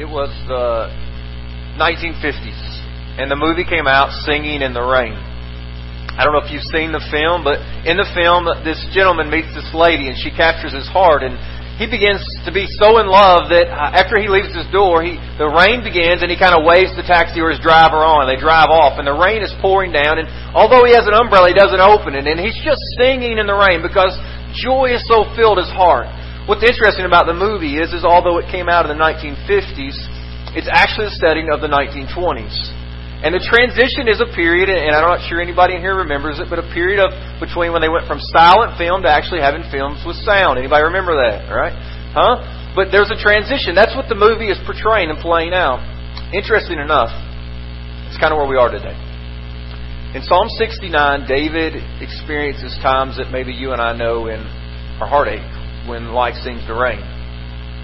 [0.00, 0.88] it was the
[1.76, 2.60] 1950s,
[3.20, 5.12] and the movie came out, Singing in the Rain.
[6.16, 9.52] I don't know if you've seen the film, but in the film, this gentleman meets
[9.52, 11.36] this lady, and she captures his heart, and
[11.76, 15.16] he begins to be so in love that uh, after he leaves his door, he,
[15.36, 18.28] the rain begins, and he kind of waves the taxi or his driver on.
[18.28, 21.52] They drive off, and the rain is pouring down, and although he has an umbrella,
[21.52, 24.16] he doesn't open it, and he's just singing in the rain because
[24.56, 26.08] joy has so filled his heart.
[26.42, 29.94] What's interesting about the movie is, is although it came out in the 1950s,
[30.58, 32.50] it's actually the setting of the 1920s.
[33.22, 36.50] And the transition is a period, and I'm not sure anybody in here remembers it,
[36.50, 40.02] but a period of between when they went from silent film to actually having films
[40.02, 40.58] with sound.
[40.58, 41.46] Anybody remember that?
[41.46, 41.70] Right?
[42.10, 42.42] Huh?
[42.74, 43.78] But there's a transition.
[43.78, 45.78] That's what the movie is portraying and playing out.
[46.34, 47.14] Interesting enough,
[48.10, 48.98] it's kind of where we are today.
[50.18, 50.90] In Psalm 69,
[51.30, 54.42] David experiences times that maybe you and I know in
[54.98, 55.46] our heartache
[55.88, 57.02] when life seems to rain.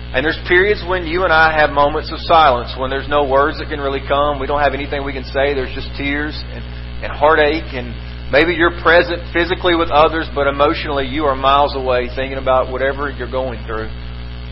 [0.08, 3.60] And there's periods when you and I have moments of silence, when there's no words
[3.60, 4.40] that can really come.
[4.40, 5.52] We don't have anything we can say.
[5.52, 6.64] There's just tears and,
[7.04, 7.76] and heartache.
[7.76, 7.92] And
[8.32, 13.12] maybe you're present physically with others, but emotionally you are miles away thinking about whatever
[13.12, 13.92] you're going through.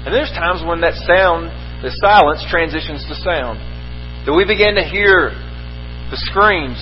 [0.04, 1.48] And there's times when that sound,
[1.80, 3.56] the silence, transitions to sound.
[4.28, 5.32] That we begin to hear
[6.12, 6.78] the screams,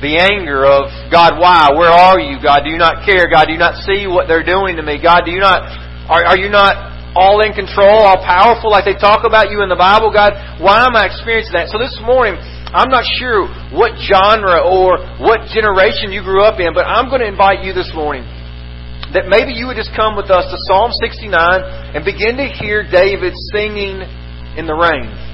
[0.00, 1.70] the anger of, God, why?
[1.76, 2.40] Where are you?
[2.40, 3.28] God, do you not care?
[3.28, 4.96] God, do you not see what they're doing to me?
[4.96, 5.68] God, do you not,
[6.10, 9.70] are, are you not all in control, all powerful, like they talk about you in
[9.70, 11.70] the Bible, God, why am I experiencing that?
[11.70, 12.38] So this morning,
[12.70, 17.22] I'm not sure what genre or what generation you grew up in, but I'm going
[17.22, 18.22] to invite you this morning
[19.10, 21.34] that maybe you would just come with us to Psalm 69
[21.98, 24.02] and begin to hear David singing
[24.54, 25.29] in the rain.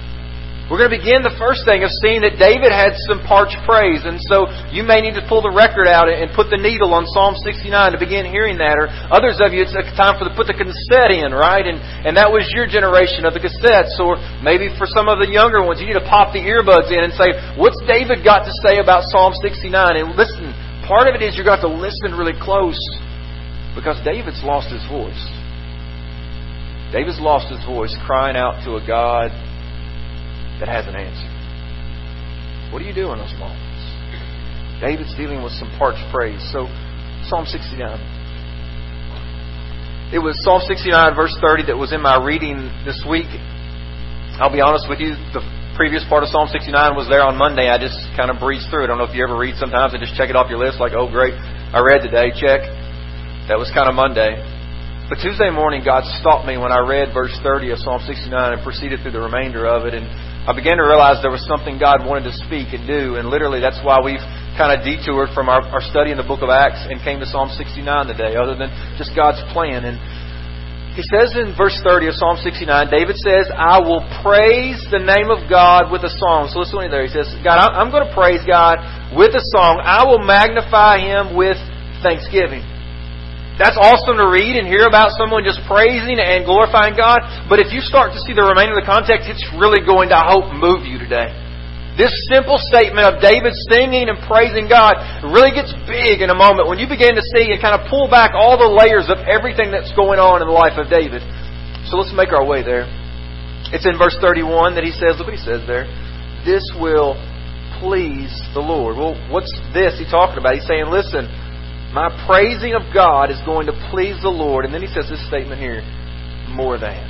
[0.66, 4.02] We're going to begin the first thing of seeing that David had some parched praise.
[4.02, 7.06] And so you may need to pull the record out and put the needle on
[7.06, 8.74] Psalm 69 to begin hearing that.
[8.74, 11.62] Or others of you, it's a time for the put the cassette in, right?
[11.62, 13.94] And, and that was your generation of the cassettes.
[14.02, 16.98] Or maybe for some of the younger ones, you need to pop the earbuds in
[16.98, 19.70] and say, what's David got to say about Psalm 69?
[19.70, 20.50] And listen,
[20.90, 22.82] part of it is you've got to listen really close
[23.78, 25.22] because David's lost his voice.
[26.90, 29.30] David's lost his voice crying out to a God
[30.60, 31.28] that has an answer.
[32.72, 33.62] What do you do in those moments?
[34.80, 36.40] David's dealing with some parched praise.
[36.52, 36.66] So,
[37.28, 37.98] Psalm 69.
[40.12, 43.26] It was Psalm 69, verse 30, that was in my reading this week.
[44.38, 45.42] I'll be honest with you, the
[45.74, 47.66] previous part of Psalm 69 was there on Monday.
[47.66, 48.86] I just kind of breezed through it.
[48.86, 50.78] I don't know if you ever read sometimes and just check it off your list,
[50.78, 52.62] like, oh, great, I read today, check.
[53.50, 54.38] That was kind of Monday.
[55.08, 58.62] But Tuesday morning, God stopped me when I read verse 30 of Psalm 69 and
[58.66, 59.94] proceeded through the remainder of it.
[59.94, 60.06] And
[60.46, 63.58] I began to realize there was something God wanted to speak and do, and literally
[63.58, 64.22] that's why we've
[64.54, 67.26] kind of detoured from our, our study in the book of Acts and came to
[67.26, 69.82] Psalm 69 today, other than just God's plan.
[69.82, 69.98] And
[70.94, 72.62] he says in verse 30 of Psalm 69,
[72.94, 76.46] David says, I will praise the name of God with a song.
[76.54, 77.02] So listen to there.
[77.02, 78.78] He says, God, I'm going to praise God
[79.18, 79.82] with a song.
[79.82, 81.58] I will magnify Him with
[82.06, 82.62] thanksgiving.
[83.56, 87.24] That's awesome to read and hear about someone just praising and glorifying God.
[87.48, 90.16] But if you start to see the remainder of the context, it's really going to,
[90.20, 91.32] I hope, move you today.
[91.96, 96.68] This simple statement of David singing and praising God really gets big in a moment
[96.68, 99.72] when you begin to see and kind of pull back all the layers of everything
[99.72, 101.24] that's going on in the life of David.
[101.88, 102.84] So let's make our way there.
[103.72, 105.88] It's in verse 31 that he says, look what he says there.
[106.44, 107.16] This will
[107.80, 109.00] please the Lord.
[109.00, 110.60] Well, what's this he talking about?
[110.60, 111.32] He's saying, listen,
[111.96, 114.68] my praising of God is going to please the Lord.
[114.68, 115.80] And then he says this statement here
[116.52, 117.00] more than.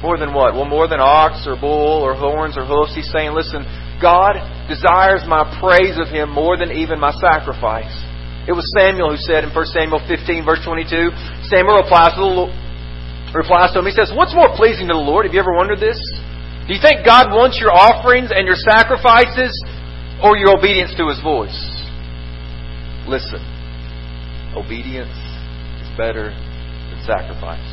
[0.00, 0.56] More than what?
[0.56, 2.96] Well, more than ox or bull or horns or hoofs.
[2.96, 3.68] He's saying, listen,
[4.00, 7.92] God desires my praise of Him more than even my sacrifice.
[8.48, 11.12] It was Samuel who said in 1 Samuel 15, verse 22,
[11.52, 12.46] Samuel replies to, the,
[13.36, 15.28] replies to him, he says, What's more pleasing to the Lord?
[15.28, 16.00] Have you ever wondered this?
[16.64, 19.52] Do you think God wants your offerings and your sacrifices
[20.24, 21.58] or your obedience to His voice?
[23.04, 23.57] Listen.
[24.56, 25.18] Obedience
[25.82, 27.68] is better than sacrifice.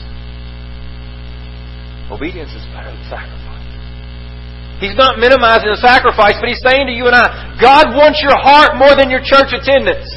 [2.12, 3.56] Obedience is better than sacrifice.
[4.84, 8.36] He's not minimizing the sacrifice, but he's saying to you and I, God wants your
[8.36, 10.12] heart more than your church attendance.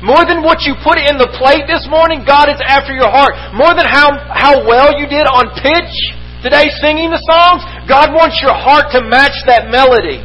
[0.00, 3.34] More than what you put in the plate this morning, God is after your heart.
[3.52, 5.92] More than how, how well you did on pitch
[6.40, 10.22] today singing the songs, God wants your heart to match that melody.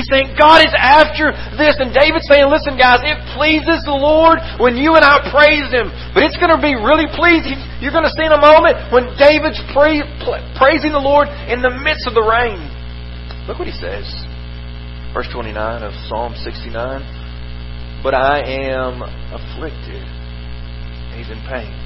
[0.00, 1.28] He's saying God is after
[1.60, 1.76] this.
[1.76, 5.92] And David's saying, listen, guys, it pleases the Lord when you and I praise Him.
[6.16, 7.60] But it's going to be really pleasing.
[7.84, 10.08] You're going to see in a moment when David's pra-
[10.56, 12.64] praising the Lord in the midst of the rain.
[13.44, 14.08] Look what he says.
[15.12, 15.52] Verse 29
[15.84, 18.00] of Psalm 69.
[18.00, 20.00] But I am afflicted.
[21.12, 21.76] He's in pain.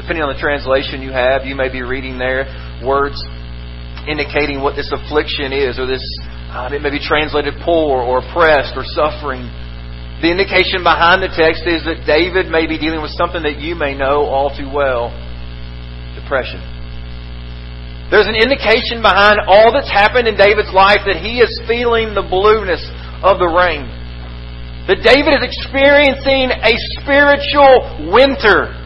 [0.00, 2.48] Depending on the translation you have, you may be reading there
[2.80, 3.20] words
[4.08, 6.02] indicating what this affliction is, or this,
[6.52, 9.48] uh, it may be translated poor or oppressed or suffering.
[10.20, 13.74] The indication behind the text is that David may be dealing with something that you
[13.74, 15.08] may know all too well
[16.12, 16.60] depression.
[18.12, 22.20] There's an indication behind all that's happened in David's life that he is feeling the
[22.20, 22.84] blueness
[23.24, 23.88] of the rain.
[24.84, 28.76] That David is experiencing a spiritual winter.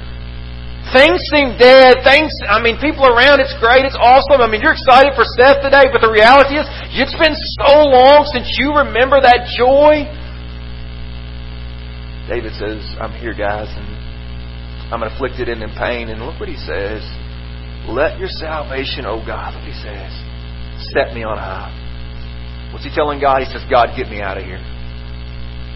[0.94, 2.06] Things seem dead.
[2.06, 4.38] Things, I mean, people around, it's great, it's awesome.
[4.38, 8.22] I mean, you're excited for Seth today, but the reality is, it's been so long
[8.30, 10.06] since you remember that joy.
[12.30, 13.86] David says, I'm here, guys, and
[14.94, 16.08] I'm afflicted and in pain.
[16.08, 17.02] And look what he says.
[17.90, 20.10] Let your salvation, oh God, look what he says,
[20.94, 21.70] set me on high.
[22.72, 23.42] What's he telling God?
[23.42, 24.62] He says, God, get me out of here.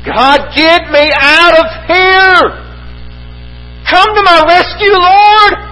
[0.06, 2.69] God, get me out of here!
[3.90, 5.70] Come to my rescue, Lord!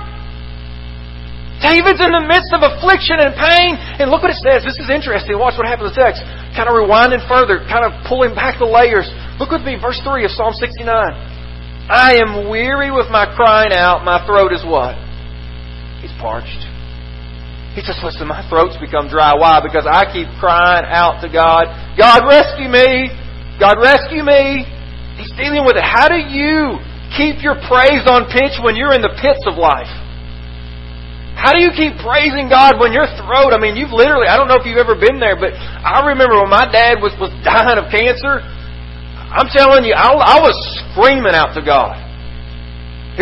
[1.62, 4.62] David's in the midst of affliction and pain, and look what it says.
[4.62, 5.34] This is interesting.
[5.38, 6.22] Watch what happens in the text.
[6.54, 9.06] Kind of rewinding further, kind of pulling back the layers.
[9.42, 10.86] Look with me, verse 3 of Psalm 69.
[11.90, 14.06] I am weary with my crying out.
[14.06, 14.94] My throat is what?
[15.98, 16.62] He's parched.
[17.74, 19.34] He says, listen, my throat's become dry.
[19.34, 19.58] Why?
[19.62, 23.10] Because I keep crying out to God, God rescue me!
[23.58, 24.66] God rescue me!
[25.18, 25.86] He's dealing with it.
[25.86, 26.78] How do you
[27.16, 29.88] keep your praise on pitch when you're in the pits of life?
[31.38, 34.50] How do you keep praising God when your throat, I mean, you've literally, I don't
[34.50, 37.78] know if you've ever been there, but I remember when my dad was, was dying
[37.78, 40.58] of cancer, I'm telling you, I, I was
[40.90, 41.94] screaming out to God.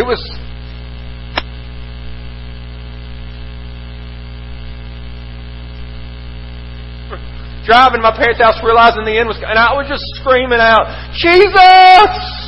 [0.01, 0.17] It was,
[7.69, 12.46] driving my parents' house, realizing the end was, and I was just screaming out, Jesus!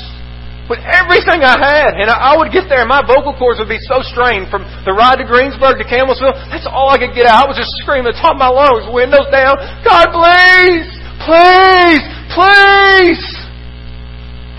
[0.69, 1.97] With everything I had.
[1.97, 4.93] And I would get there and my vocal cords would be so strained from the
[4.93, 6.37] ride to Greensburg to Campbellsville.
[6.53, 7.43] That's all I could get out.
[7.43, 10.85] I was just screaming at the top of my lungs, windows down, God please!
[11.25, 12.03] Please!
[12.31, 13.25] Please!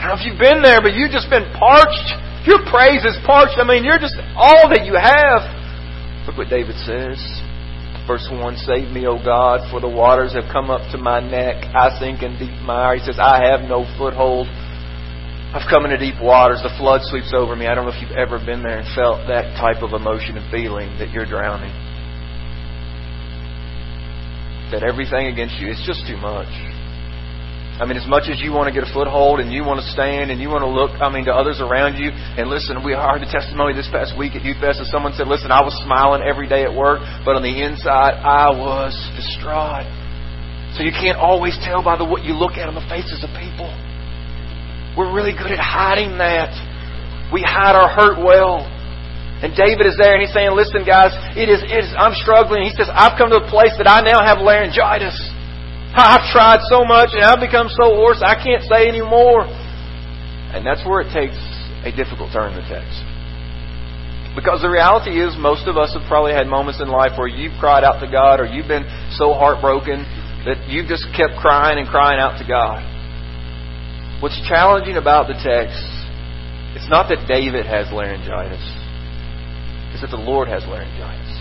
[0.00, 2.08] I don't know if you've been there, but you've just been parched.
[2.48, 3.60] Your praise is parched.
[3.60, 5.44] I mean, you're just all that you have.
[6.26, 7.20] Look what David says.
[8.08, 11.62] Verse 1 Save me, O God, for the waters have come up to my neck.
[11.76, 12.96] I sink in deep mire.
[12.96, 14.48] He says, I have no foothold.
[15.50, 16.62] I've come into deep waters.
[16.62, 17.66] The flood sweeps over me.
[17.66, 20.46] I don't know if you've ever been there and felt that type of emotion and
[20.46, 21.74] feeling that you're drowning.
[24.70, 26.46] That everything against you, it's just too much.
[27.82, 29.88] I mean, as much as you want to get a foothold and you want to
[29.90, 32.92] stand and you want to look, I mean, to others around you and listen, we
[32.92, 35.72] heard the testimony this past week at Youth Fest and someone said, listen, I was
[35.82, 39.88] smiling every day at work, but on the inside, I was distraught.
[40.76, 43.32] So you can't always tell by the what you look at on the faces of
[43.32, 43.69] people.
[44.96, 46.50] We're really good at hiding that.
[47.32, 48.66] We hide our hurt well.
[49.40, 52.60] And David is there and he's saying, listen guys, it is, it is, I'm struggling.
[52.60, 55.16] He says, I've come to a place that I now have laryngitis.
[55.96, 59.48] I've tried so much and I've become so hoarse I can't say anymore.
[59.48, 61.38] And that's where it takes
[61.86, 63.00] a difficult turn in the text.
[64.36, 67.56] Because the reality is, most of us have probably had moments in life where you've
[67.58, 70.06] cried out to God or you've been so heartbroken
[70.44, 72.89] that you've just kept crying and crying out to God.
[74.20, 75.80] What's challenging about the text,
[76.76, 78.60] it's not that David has laryngitis,
[79.96, 81.32] it's that the Lord has laryngitis.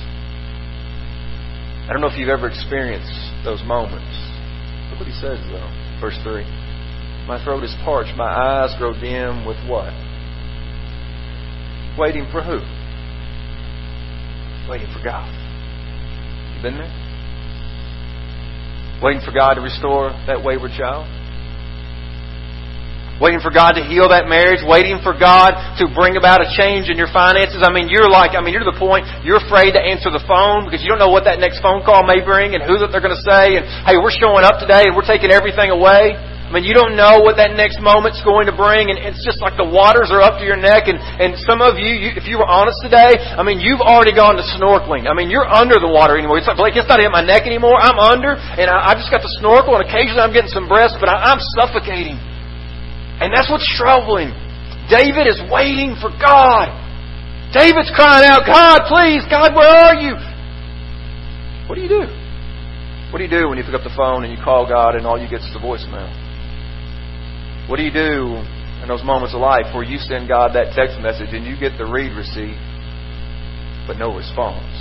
[1.84, 3.12] I don't know if you've ever experienced
[3.44, 4.16] those moments.
[4.90, 5.68] Look what he says, though.
[6.00, 6.48] Verse 3.
[7.28, 9.92] My throat is parched, my eyes grow dim with what?
[12.00, 12.64] Waiting for who?
[14.72, 15.28] Waiting for God.
[16.56, 16.96] You been there?
[19.04, 21.19] Waiting for God to restore that wayward child?
[23.20, 26.88] Waiting for God to heal that marriage, waiting for God to bring about a change
[26.88, 27.60] in your finances.
[27.60, 30.24] I mean, you're like, I mean, you're to the point, you're afraid to answer the
[30.24, 32.96] phone because you don't know what that next phone call may bring and who that
[32.96, 36.16] they're going to say and, hey, we're showing up today and we're taking everything away.
[36.16, 39.38] I mean, you don't know what that next moment's going to bring, and it's just
[39.38, 40.90] like the waters are up to your neck.
[40.90, 44.18] And, and some of you, you, if you were honest today, I mean, you've already
[44.18, 45.06] gone to snorkeling.
[45.06, 46.42] I mean, you're under the water anymore.
[46.42, 47.78] It's like, it's not in my neck anymore.
[47.78, 50.98] I'm under, and I, I just got to snorkel, and occasionally I'm getting some breaths,
[50.98, 52.18] but I, I'm suffocating.
[53.20, 54.32] And that's what's troubling.
[54.88, 56.72] David is waiting for God.
[57.52, 60.16] David's crying out, God, please, God, where are you?
[61.68, 62.08] What do you do?
[63.12, 65.06] What do you do when you pick up the phone and you call God and
[65.06, 66.10] all you get is the voicemail?
[67.68, 68.40] What do you do
[68.82, 71.78] in those moments of life where you send God that text message and you get
[71.78, 72.58] the read receipt
[73.86, 74.74] but no response?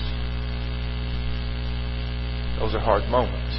[2.60, 3.56] Those are hard moments.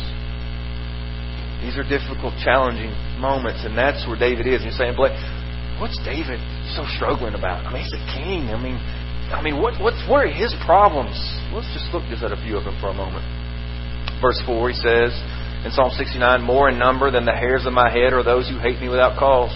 [1.65, 4.63] These are difficult, challenging moments, and that's where David is.
[4.63, 6.39] You're saying, what's David
[6.73, 7.67] so struggling about?
[7.67, 8.49] I mean, he's a king.
[8.49, 8.79] I mean,
[9.29, 11.13] I mean, what, what's what are his problems?
[11.53, 13.21] Let's just look just at a few of them for a moment.
[14.17, 15.13] Verse 4, he says
[15.63, 18.57] in Psalm 69, More in number than the hairs of my head are those who
[18.59, 19.53] hate me without cause.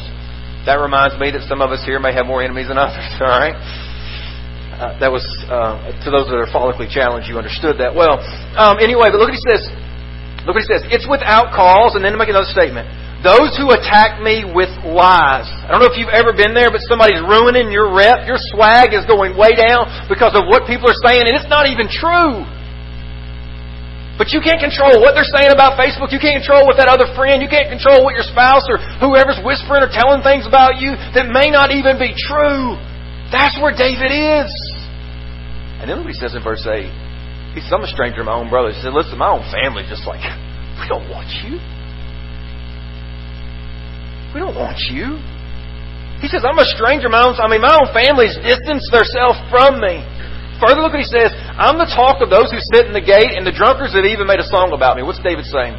[0.69, 3.27] That reminds me that some of us here may have more enemies than others, all
[3.27, 3.57] right?
[4.73, 8.19] Uh, that was, uh, to those that are follically challenged, you understood that well.
[8.55, 9.67] Um, anyway, but look what he says.
[10.47, 10.83] Look what he says.
[10.91, 12.87] It's without cause, and then to make another statement.
[13.23, 15.47] Those who attack me with lies.
[15.47, 18.27] I don't know if you've ever been there, but somebody's ruining your rep.
[18.27, 21.63] Your swag is going way down because of what people are saying, and it's not
[21.71, 22.43] even true.
[24.19, 26.11] But you can't control what they're saying about Facebook.
[26.11, 27.39] You can't control what that other friend.
[27.39, 31.31] You can't control what your spouse or whoever's whispering or telling things about you that
[31.31, 32.77] may not even be true.
[33.33, 34.51] That's where David is.
[35.81, 36.85] And then what he says in verse 8.
[37.57, 38.77] He says, I'm a stranger to my own brothers.
[38.77, 40.21] He said, listen, my own family just like,
[40.77, 41.57] we don't want you.
[44.33, 45.21] We don't want you.
[46.19, 47.07] He says, I'm a stranger.
[47.07, 50.01] My own, I mean, my own family's distanced themselves from me.
[50.57, 51.29] Further, look what he says.
[51.59, 54.25] I'm the talk of those who sit in the gate, and the drunkards have even
[54.25, 55.03] made a song about me.
[55.03, 55.75] What's David saying?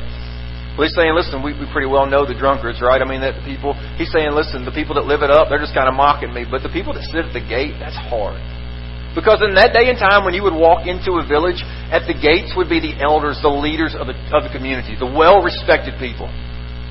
[0.76, 2.98] Well, he's saying, listen, we, we pretty well know the drunkards, right?
[2.98, 5.62] I mean, that the people, he's saying, listen, the people that live it up, they're
[5.62, 6.42] just kind of mocking me.
[6.44, 8.36] But the people that sit at the gate, that's hard.
[9.14, 11.62] Because in that day and time when you would walk into a village,
[11.94, 15.06] at the gates would be the elders, the leaders of the, of the community, the
[15.06, 16.26] well respected people.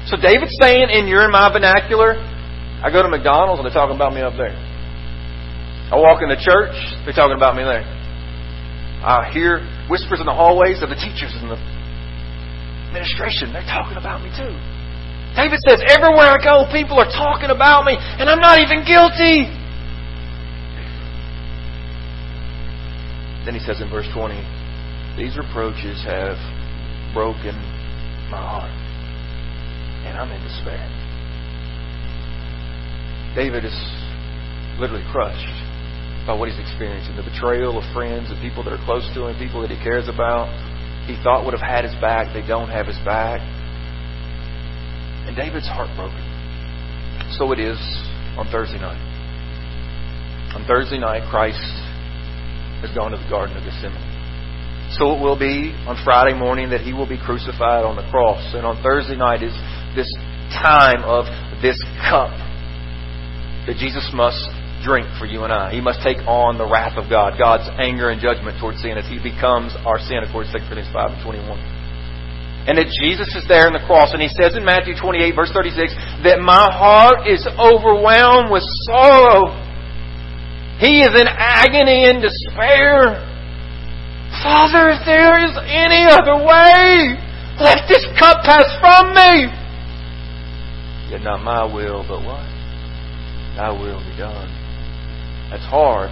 [0.06, 2.20] So David's saying in your and my vernacular,
[2.84, 4.52] I go to McDonald's and they're talking about me up there.
[4.52, 6.76] I walk in the church,
[7.08, 7.88] they're talking about me there.
[9.04, 11.60] I hear whispers in the hallways of the teachers and the
[12.92, 14.52] administration, they're talking about me too.
[15.40, 19.48] David says, everywhere I go, people are talking about me, and I'm not even guilty.
[23.48, 24.36] Then he says in verse 20,
[25.18, 26.38] These reproaches have
[27.16, 27.56] broken
[28.30, 28.83] my heart
[30.14, 30.86] and I'm in despair.
[33.34, 33.74] David is
[34.78, 35.58] literally crushed
[36.30, 39.34] by what he's experiencing the betrayal of friends and people that are close to him,
[39.42, 40.54] people that he cares about.
[41.10, 43.42] He thought would have had his back, they don't have his back.
[45.26, 46.22] And David's heartbroken.
[47.42, 47.82] So it is
[48.38, 49.02] on Thursday night.
[50.54, 51.58] On Thursday night, Christ
[52.86, 54.14] has gone to the Garden of Gethsemane.
[55.02, 58.54] So it will be on Friday morning that he will be crucified on the cross.
[58.54, 59.56] And on Thursday night is
[59.96, 60.10] this
[60.54, 61.26] time of
[61.62, 62.34] this cup
[63.66, 64.44] that Jesus must
[64.84, 65.72] drink for you and I.
[65.72, 69.08] He must take on the wrath of God, God's anger and judgment towards sin as
[69.08, 71.84] He becomes our sin, according to 2 Corinthians 5 and 21.
[72.68, 75.52] And that Jesus is there on the cross, and He says in Matthew 28, verse
[75.56, 75.96] 36,
[76.28, 79.52] that my heart is overwhelmed with sorrow.
[80.84, 83.24] He is in agony and despair.
[84.44, 87.16] Father, if there is any other way,
[87.64, 89.63] let this cup pass from me.
[91.14, 92.42] Yet not my will, but what?
[93.54, 94.50] Thy will be done.
[95.54, 96.10] That's hard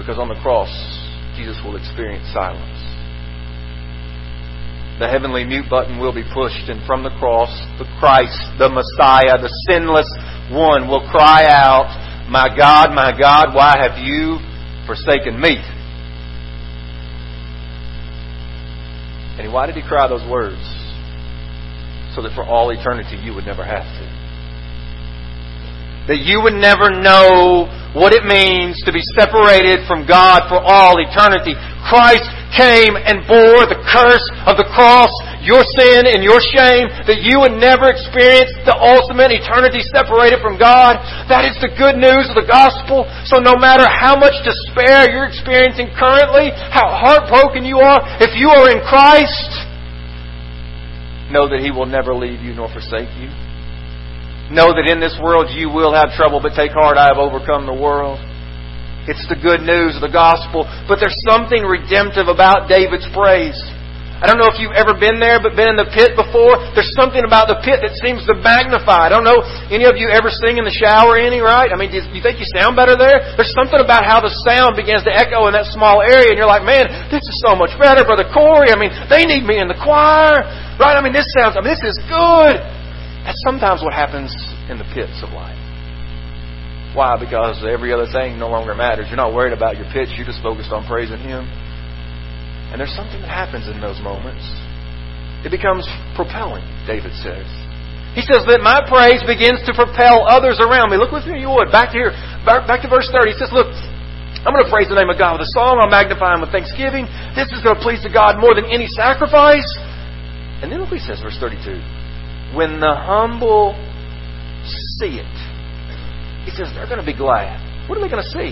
[0.00, 0.72] because on the cross,
[1.36, 2.80] Jesus will experience silence.
[4.96, 9.36] The heavenly mute button will be pushed, and from the cross, the Christ, the Messiah,
[9.36, 10.08] the sinless
[10.48, 11.92] one will cry out,
[12.30, 14.40] My God, my God, why have you
[14.88, 15.60] forsaken me?
[19.36, 20.83] And why did he cry those words?
[22.14, 24.04] So that for all eternity you would never have to.
[26.06, 27.64] That you would never know
[27.96, 31.54] what it means to be separated from God for all eternity.
[31.86, 35.10] Christ came and bore the curse of the cross,
[35.46, 40.58] your sin and your shame, that you would never experience the ultimate eternity separated from
[40.58, 40.98] God.
[41.30, 43.06] That is the good news of the gospel.
[43.30, 48.50] So no matter how much despair you're experiencing currently, how heartbroken you are, if you
[48.50, 49.63] are in Christ,
[51.34, 53.26] Know that He will never leave you nor forsake you.
[54.54, 57.66] Know that in this world you will have trouble, but take heart, I have overcome
[57.66, 58.22] the world.
[59.10, 63.58] It's the good news of the gospel, but there's something redemptive about David's praise.
[64.24, 66.56] I don't know if you've ever been there, but been in the pit before.
[66.72, 69.04] There's something about the pit that seems to magnify.
[69.04, 71.68] I don't know any of you ever sing in the shower any, right?
[71.68, 73.36] I mean, do you think you sound better there?
[73.36, 76.48] There's something about how the sound begins to echo in that small area, and you're
[76.48, 78.72] like, man, this is so much better, Brother Corey.
[78.72, 80.40] I mean, they need me in the choir,
[80.80, 80.96] right?
[80.96, 82.56] I mean, this sounds, I mean, this is good.
[83.28, 84.32] That's sometimes what happens
[84.72, 85.60] in the pits of life.
[86.96, 87.20] Why?
[87.20, 89.12] Because every other thing no longer matters.
[89.12, 90.16] You're not worried about your pitch.
[90.16, 91.44] You're just focused on praising Him.
[92.74, 94.42] And there's something that happens in those moments.
[95.46, 95.86] It becomes
[96.18, 97.46] propelling, David says.
[98.18, 100.98] He says that my praise begins to propel others around me.
[100.98, 101.70] Look with me, you would.
[101.70, 102.10] Back here,
[102.42, 103.30] back to verse 30.
[103.30, 103.70] He says, Look,
[104.42, 105.78] I'm going to praise the name of God with a song.
[105.78, 107.06] I'll magnify Him with thanksgiving.
[107.38, 109.66] This is going to please the God more than any sacrifice.
[110.58, 112.58] And then look what he says, verse 32.
[112.58, 113.70] When the humble
[114.98, 115.36] see it,
[116.42, 117.54] he says they're going to be glad.
[117.86, 118.50] What are they going to see?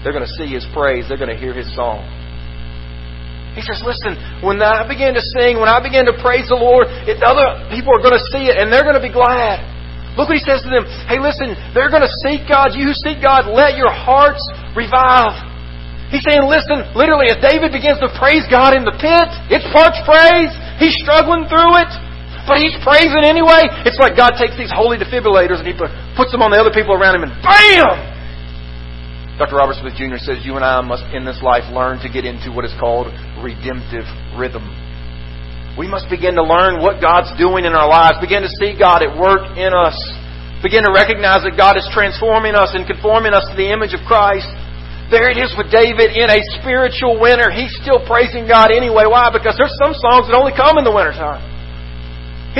[0.00, 1.12] They're going to see His praise.
[1.12, 2.08] They're going to hear His song.
[3.58, 4.14] He says, listen,
[4.46, 7.90] when I begin to sing, when I begin to praise the Lord, it, other people
[7.90, 9.58] are going to see it and they're going to be glad.
[10.14, 10.86] Look what he says to them.
[11.06, 12.74] Hey, listen, they're going to seek God.
[12.78, 14.42] You who seek God, let your hearts
[14.74, 15.34] revive.
[16.10, 20.02] He's saying, listen, literally, as David begins to praise God in the pit, it's parched
[20.02, 20.50] praise.
[20.82, 21.90] He's struggling through it,
[22.50, 23.70] but he's praising anyway.
[23.86, 25.74] It's like God takes these holy defibrillators and he
[26.18, 28.09] puts them on the other people around him and BAM!
[29.40, 29.56] Dr.
[29.56, 30.20] Robert Smith Jr.
[30.20, 33.08] says you and I must, in this life, learn to get into what is called
[33.40, 34.04] redemptive
[34.36, 34.68] rhythm.
[35.80, 39.00] We must begin to learn what God's doing in our lives, begin to see God
[39.00, 39.96] at work in us,
[40.60, 44.04] begin to recognize that God is transforming us and conforming us to the image of
[44.04, 44.44] Christ.
[45.08, 47.48] There it is with David in a spiritual winter.
[47.48, 49.08] He's still praising God anyway.
[49.08, 49.32] Why?
[49.32, 51.40] Because there's some songs that only come in the wintertime.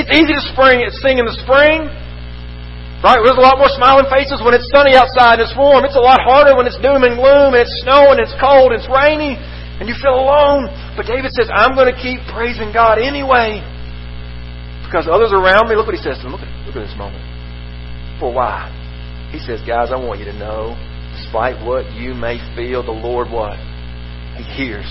[0.01, 1.93] It's easy to spring, sing in the spring.
[3.01, 3.17] Right?
[3.25, 5.89] There's a lot more smiling faces when it's sunny outside and it's warm.
[5.89, 8.85] It's a lot harder when it's doom and gloom and it's snowing it's cold it's
[8.93, 9.41] rainy
[9.81, 10.69] and you feel alone.
[10.95, 13.65] But David says, I'm going to keep praising God anyway.
[14.85, 16.37] Because others around me, look what he says to them.
[16.37, 17.25] Look at, look at this moment.
[18.21, 18.69] For why?
[19.33, 20.77] He says, guys, I want you to know,
[21.17, 23.57] despite what you may feel, the Lord what?
[24.37, 24.91] He hears.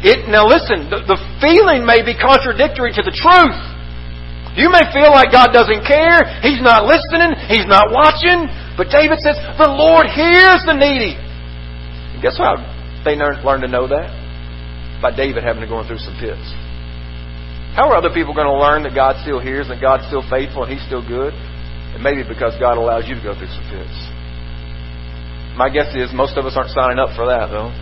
[0.00, 3.60] It, now listen, the, the feeling may be contradictory to the truth.
[4.52, 6.28] You may feel like God doesn't care.
[6.44, 7.32] He's not listening.
[7.48, 8.48] He's not watching.
[8.76, 11.16] But David says, the Lord hears the needy.
[11.16, 12.60] And guess how
[13.04, 14.12] they learned to know that?
[15.00, 16.44] By David having to go through some pits.
[17.72, 20.68] How are other people going to learn that God still hears and God's still faithful
[20.68, 21.32] and He's still good?
[21.32, 23.96] And maybe because God allows you to go through some pits.
[25.56, 27.72] My guess is most of us aren't signing up for that, though.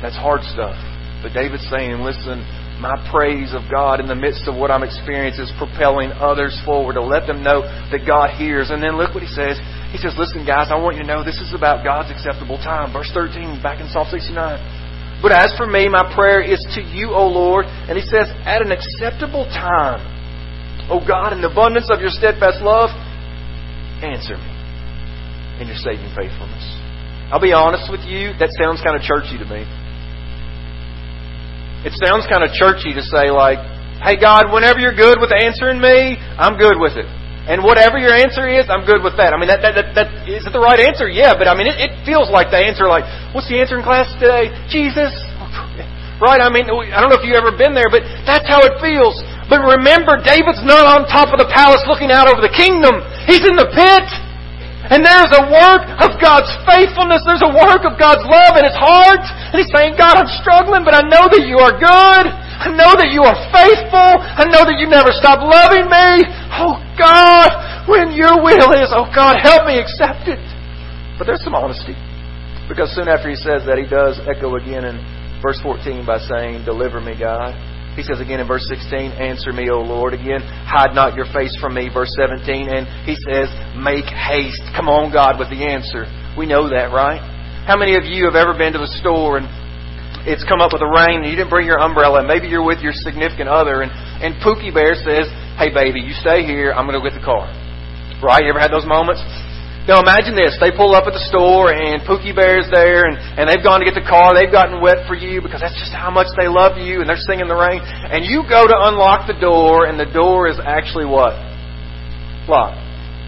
[0.00, 0.76] That's hard stuff.
[1.20, 2.44] But David's saying, listen,
[2.80, 6.94] my praise of God in the midst of what I'm experiencing is propelling others forward
[6.94, 8.70] to let them know that God hears.
[8.70, 9.58] And then look what he says.
[9.94, 12.92] He says, Listen, guys, I want you to know this is about God's acceptable time.
[12.92, 15.22] Verse 13, back in Psalm 69.
[15.22, 17.64] But as for me, my prayer is to you, O Lord.
[17.66, 20.02] And he says, At an acceptable time,
[20.90, 22.90] O God, in the abundance of your steadfast love,
[24.02, 24.52] answer me
[25.62, 26.64] in your saving faithfulness.
[27.30, 29.64] I'll be honest with you, that sounds kind of churchy to me.
[31.84, 33.60] It sounds kind of churchy to say like,
[34.00, 37.06] "Hey God, whenever you're good with answering me, I'm good with it."
[37.44, 39.36] And whatever your answer is, I'm good with that.
[39.36, 41.12] I mean, that, that, that, that is it the right answer?
[41.12, 43.04] Yeah, but I mean, it, it feels like the answer like,
[43.36, 44.48] what's the answer in class today?
[44.72, 45.12] Jesus.
[46.22, 46.40] Right?
[46.40, 49.18] I mean, I don't know if you've ever been there, but that's how it feels.
[49.50, 53.02] But remember, David's not on top of the palace looking out over the kingdom.
[53.28, 54.06] He's in the pit.
[54.92, 57.24] And there's a work of God's faithfulness.
[57.24, 59.24] There's a work of God's love in his heart.
[59.24, 62.26] And he's saying, God, I'm struggling, but I know that you are good.
[62.28, 64.10] I know that you are faithful.
[64.20, 66.28] I know that you never stop loving me.
[66.52, 70.40] Oh God, when your will is, oh God, help me accept it.
[71.16, 71.96] But there's some honesty.
[72.68, 74.96] Because soon after he says that, he does echo again in
[75.40, 77.52] verse 14 by saying, Deliver me, God.
[77.94, 80.14] He says again in verse 16, Answer me, O Lord.
[80.14, 81.88] Again, hide not your face from me.
[81.92, 83.46] Verse 17, and he says,
[83.78, 84.62] Make haste.
[84.74, 86.10] Come on, God, with the answer.
[86.34, 87.22] We know that, right?
[87.64, 89.46] How many of you have ever been to the store and
[90.28, 92.64] it's come up with a rain and you didn't bring your umbrella and maybe you're
[92.64, 96.84] with your significant other and, and Pookie Bear says, Hey baby, you stay here, I'm
[96.84, 97.48] gonna go get the car.
[98.20, 98.44] Right?
[98.44, 99.22] You ever had those moments?
[99.84, 100.56] Now imagine this.
[100.64, 103.86] They pull up at the store and Pookie Bear's there and, and they've gone to
[103.86, 104.32] get the car.
[104.32, 107.20] They've gotten wet for you because that's just how much they love you and they're
[107.20, 107.84] singing the rain.
[107.84, 111.36] And you go to unlock the door and the door is actually what?
[112.48, 112.80] Locked.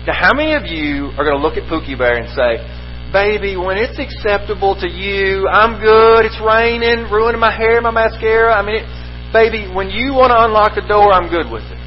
[0.08, 2.64] Now how many of you are going to look at Pookie Bear and say,
[3.12, 6.24] Baby, when it's acceptable to you, I'm good.
[6.24, 8.56] It's raining, ruining my hair, my mascara.
[8.56, 8.88] I mean, it,
[9.28, 11.80] baby, when you want to unlock the door, I'm good with it.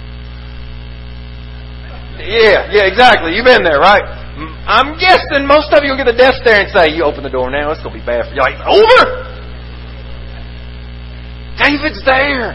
[2.21, 3.33] Yeah, yeah, exactly.
[3.33, 4.18] You've been there, right?
[4.69, 7.33] I'm guessing most of you will get a death stare and say, You open the
[7.33, 8.41] door now, it's going to be bad for you.
[8.45, 9.01] Like, over!
[11.57, 12.53] David's there.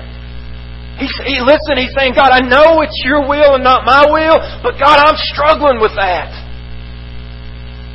[0.95, 4.39] He's, he, listen, he's saying, God, I know it's your will and not my will,
[4.63, 6.31] but God, I'm struggling with that.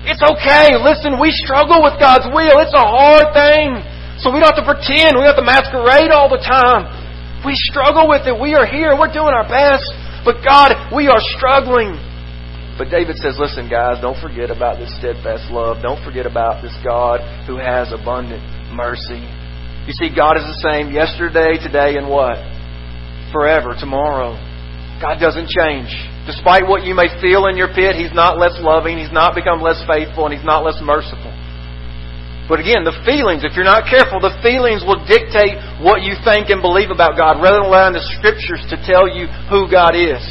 [0.04, 0.76] It's okay.
[0.76, 2.60] Listen, we struggle with God's will.
[2.60, 3.80] It's a hard thing.
[4.20, 5.16] So we don't have to pretend.
[5.16, 6.92] We don't have to masquerade all the time.
[7.48, 8.36] We struggle with it.
[8.36, 9.00] We are here.
[9.00, 9.88] We're doing our best.
[10.28, 11.96] But God, we are struggling.
[12.80, 15.84] But David says, listen, guys, don't forget about this steadfast love.
[15.84, 18.40] Don't forget about this God who has abundant
[18.72, 19.20] mercy.
[19.84, 22.40] You see, God is the same yesterday, today, and what?
[23.36, 24.40] Forever, tomorrow.
[25.04, 25.92] God doesn't change.
[26.24, 29.60] Despite what you may feel in your pit, He's not less loving, He's not become
[29.60, 31.36] less faithful, and He's not less merciful.
[32.48, 36.48] But again, the feelings, if you're not careful, the feelings will dictate what you think
[36.48, 40.24] and believe about God rather than allowing the Scriptures to tell you who God is.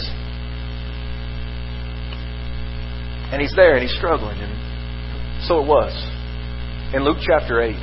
[3.31, 4.39] And he's there and he's struggling.
[4.41, 5.93] And so it was.
[6.95, 7.77] In Luke chapter 8,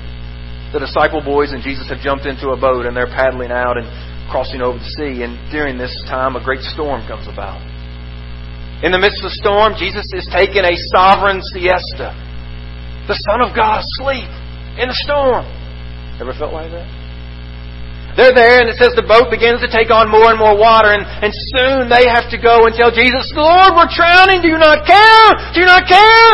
[0.74, 3.86] the disciple boys and Jesus have jumped into a boat and they're paddling out and
[4.30, 5.22] crossing over the sea.
[5.22, 7.62] And during this time, a great storm comes about.
[8.84, 12.12] In the midst of the storm, Jesus is taking a sovereign siesta.
[13.08, 14.28] The Son of God asleep
[14.82, 15.46] in the storm.
[16.20, 17.05] Ever felt like that?
[18.16, 20.96] They're there, and it says the boat begins to take on more and more water,
[20.96, 24.40] and, and soon they have to go and tell Jesus, Lord, we're drowning.
[24.40, 25.28] Do you not care?
[25.52, 26.32] Do you not care?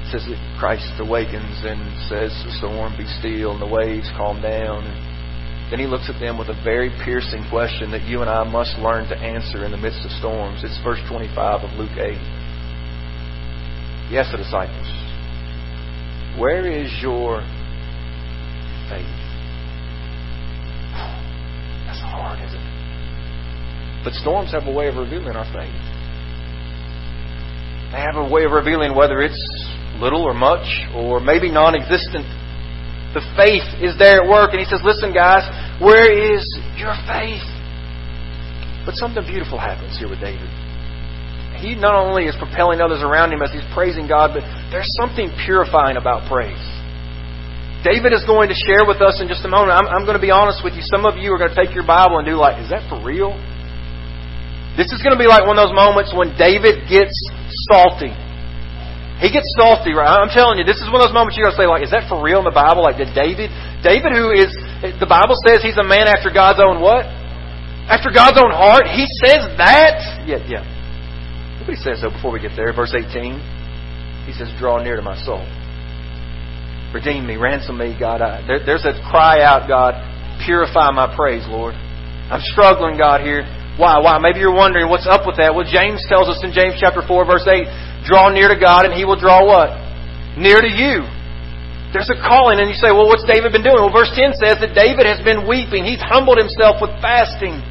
[0.00, 4.40] It says that Christ awakens and says, The storm be still, and the waves calm
[4.40, 4.88] down.
[5.68, 8.80] Then he looks at them with a very piercing question that you and I must
[8.80, 10.64] learn to answer in the midst of storms.
[10.64, 12.16] It's verse 25 of Luke 8.
[14.08, 14.88] Yes, the disciples.
[16.40, 17.44] Where is your
[18.88, 19.23] faith?
[22.14, 24.04] Hard, isn't it?
[24.04, 25.84] But storms have a way of revealing our faith.
[27.90, 29.38] They have a way of revealing whether it's
[30.02, 32.26] little or much or maybe non existent.
[33.14, 34.50] The faith is there at work.
[34.50, 35.46] And he says, Listen, guys,
[35.80, 36.42] where is
[36.74, 37.46] your faith?
[38.84, 40.50] But something beautiful happens here with David.
[41.62, 44.42] He not only is propelling others around him as he's praising God, but
[44.74, 46.73] there's something purifying about praise.
[47.84, 49.76] David is going to share with us in just a moment.
[49.76, 50.80] I'm, I'm going to be honest with you.
[50.88, 52.96] Some of you are going to take your Bible and do like, is that for
[53.04, 53.36] real?
[54.74, 57.12] This is going to be like one of those moments when David gets
[57.70, 58.10] salty.
[59.22, 60.10] He gets salty, right?
[60.10, 61.94] I'm telling you, this is one of those moments you're going to say, like, is
[61.94, 62.82] that for real in the Bible?
[62.82, 63.52] Like, did David,
[63.84, 64.50] David who is,
[64.98, 67.06] the Bible says he's a man after God's own what?
[67.86, 68.90] After God's own heart?
[68.90, 70.26] He says that?
[70.26, 70.64] Yeah, yeah.
[71.68, 72.72] He says, though, before we get there.
[72.74, 74.26] Verse 18.
[74.26, 75.44] He says, draw near to my soul.
[76.94, 78.22] Redeem me, ransom me, God.
[78.22, 79.98] I, there, there's a cry out, God,
[80.46, 81.74] purify my praise, Lord.
[81.74, 83.42] I'm struggling, God, here.
[83.74, 83.98] Why?
[83.98, 84.22] Why?
[84.22, 85.58] Maybe you're wondering what's up with that.
[85.58, 88.94] Well, James tells us in James chapter 4, verse 8, draw near to God and
[88.94, 89.74] He will draw what?
[90.38, 91.02] Near to you.
[91.90, 93.78] There's a calling, and you say, well, what's David been doing?
[93.78, 95.86] Well, verse 10 says that David has been weeping.
[95.86, 97.62] He's humbled himself with fasting.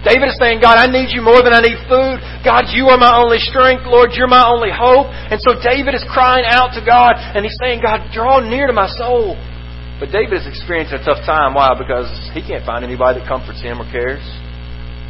[0.00, 2.24] David is saying, God, I need you more than I need food.
[2.40, 3.84] God, you are my only strength.
[3.84, 5.12] Lord, you're my only hope.
[5.12, 8.72] And so David is crying out to God, and he's saying, God, draw near to
[8.72, 9.36] my soul.
[10.00, 11.52] But David is experiencing a tough time.
[11.52, 11.76] Why?
[11.76, 14.24] Because he can't find anybody that comforts him or cares.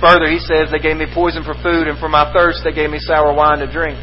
[0.03, 2.91] Further, he says, They gave me poison for food, and for my thirst, they gave
[2.91, 3.95] me sour wine to drink.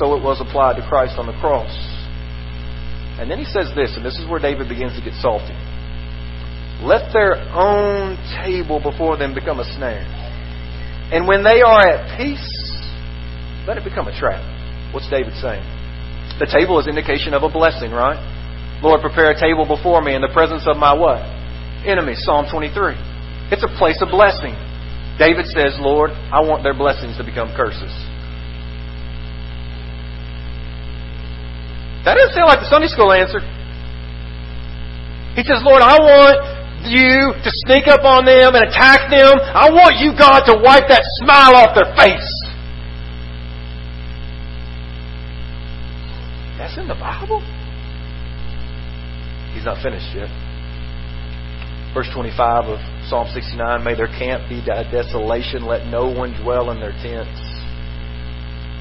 [0.00, 1.68] So it was applied to Christ on the cross.
[3.20, 5.52] And then he says this, and this is where David begins to get salty.
[6.80, 10.21] Let their own table before them become a snare.
[11.12, 12.48] And when they are at peace,
[13.68, 14.40] let it become a trap.
[14.94, 15.62] What's David saying?
[16.40, 18.16] The table is indication of a blessing, right?
[18.82, 21.20] Lord, prepare a table before me in the presence of my what?
[21.84, 22.24] Enemies.
[22.24, 22.96] Psalm 23.
[23.52, 24.56] It's a place of blessing.
[25.20, 27.92] David says, Lord, I want their blessings to become curses.
[32.08, 33.38] That doesn't sound like the Sunday school answer.
[35.38, 39.38] He says, Lord, I want you to sneak up on them and attack them.
[39.40, 42.30] I want you, God, to wipe that smile off their face.
[46.58, 47.40] That's in the Bible?
[49.54, 50.30] He's not finished yet.
[51.94, 56.80] Verse 25 of Psalm 69 May their camp be desolation, let no one dwell in
[56.80, 57.40] their tents.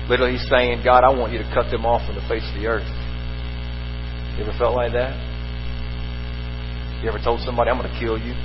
[0.09, 2.59] Literally, he's saying, God, I want you to cut them off from the face of
[2.59, 2.87] the earth.
[4.37, 5.30] You ever felt like that?
[7.01, 8.37] You ever told somebody, I'm going to kill you?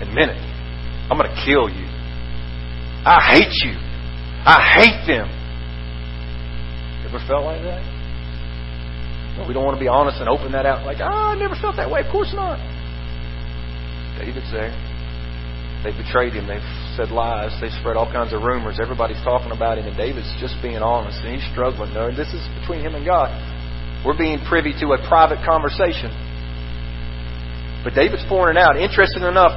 [0.00, 0.40] In a minute.
[1.12, 1.84] I'm going to kill you.
[3.04, 3.76] I hate you.
[4.48, 5.28] I hate them.
[7.04, 7.84] Ever felt like that?
[9.46, 11.76] We don't want to be honest and open that out like, oh, I never felt
[11.76, 12.00] that way.
[12.00, 12.58] Of course not.
[14.18, 14.74] David's there.
[15.86, 16.50] They betrayed him.
[16.50, 16.64] They've
[16.98, 17.54] said lies.
[17.62, 18.82] They spread all kinds of rumors.
[18.82, 21.94] Everybody's talking about him, and David's just being honest, and he's struggling.
[21.94, 23.30] No, this is between him and God.
[24.02, 26.10] We're being privy to a private conversation.
[27.84, 28.76] But David's pouring it out.
[28.76, 29.54] Interesting enough,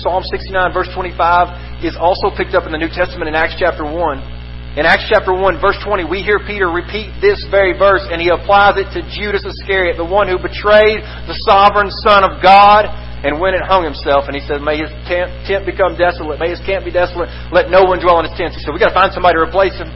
[0.00, 3.84] Psalm 69, verse 25, is also picked up in the New Testament in Acts chapter
[3.84, 4.78] 1.
[4.78, 8.30] In Acts chapter 1, verse 20, we hear Peter repeat this very verse, and he
[8.30, 12.86] applies it to Judas Iscariot, the one who betrayed the sovereign Son of God
[13.26, 14.30] and went and hung himself.
[14.30, 16.38] And he said, May his tent, become desolate.
[16.38, 17.26] May his camp be desolate.
[17.50, 18.54] Let no one dwell in his tents.
[18.54, 19.90] He said, We've got to find somebody to replace him.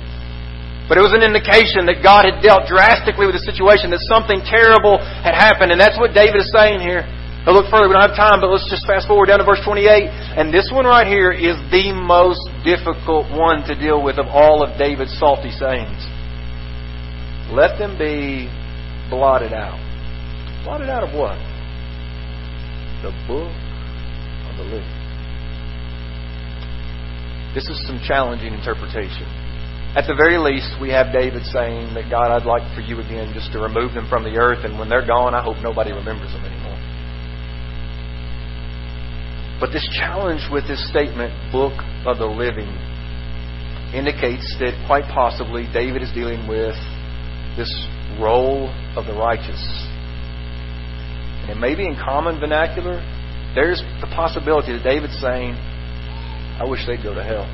[0.91, 4.43] But it was an indication that God had dealt drastically with the situation, that something
[4.43, 5.71] terrible had happened.
[5.71, 7.07] And that's what David is saying here.
[7.43, 9.59] Now look further, we don't have time, but let's just fast forward down to verse
[9.67, 9.83] 28.
[10.39, 14.63] And this one right here is the most difficult one to deal with of all
[14.63, 15.99] of David's salty sayings.
[17.51, 18.47] Let them be
[19.11, 19.75] blotted out.
[20.63, 21.35] Blotted out of what?
[23.03, 25.03] The book of the living.
[27.59, 29.27] This is some challenging interpretation.
[29.99, 33.35] At the very least, we have David saying that God, I'd like for you again
[33.35, 36.33] just to remove them from the earth, and when they're gone, I hope nobody remembers
[36.33, 36.62] them anymore.
[39.63, 42.67] But this challenge with this statement, book of the living,
[43.95, 46.75] indicates that quite possibly David is dealing with
[47.57, 47.71] this
[48.19, 49.63] role of the righteous.
[51.47, 52.99] And it may be in common vernacular,
[53.55, 57.47] there's the possibility that David's saying, I wish they'd go to hell.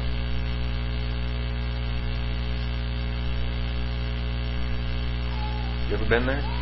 [5.91, 6.58] You ever been there?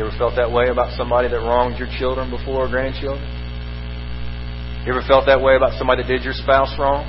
[0.00, 3.20] You ever felt that way about somebody that wronged your children before or grandchildren?
[4.80, 7.04] You ever felt that way about somebody that did your spouse wrong?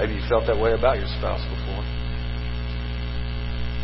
[0.00, 1.84] Maybe you felt that way about your spouse before.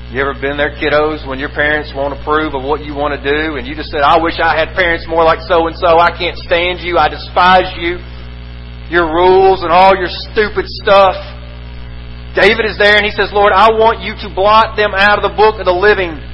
[0.09, 3.21] You ever been there, kiddos, when your parents won't approve of what you want to
[3.21, 6.01] do and you just said, I wish I had parents more like so and so.
[6.01, 6.97] I can't stand you.
[6.97, 8.01] I despise you.
[8.89, 11.13] Your rules and all your stupid stuff.
[12.33, 15.29] David is there and he says, Lord, I want you to blot them out of
[15.29, 16.25] the book of the living.